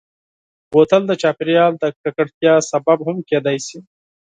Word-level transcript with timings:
بوتل 0.71 1.01
د 1.07 1.11
چاپېریال 1.21 1.71
د 1.79 1.83
ککړتیا 2.01 2.53
سبب 2.71 2.97
هم 3.07 3.17
کېدای 3.29 3.57
شي. 3.67 3.79